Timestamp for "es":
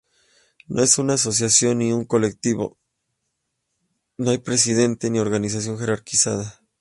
0.81-0.97